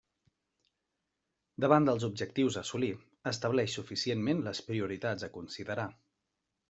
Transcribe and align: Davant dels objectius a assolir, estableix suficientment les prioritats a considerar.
Davant 1.65 1.85
dels 1.89 2.05
objectius 2.07 2.57
a 2.57 2.63
assolir, 2.65 2.89
estableix 3.33 3.77
suficientment 3.81 4.43
les 4.49 4.63
prioritats 4.71 5.27
a 5.29 5.31
considerar. 5.37 5.87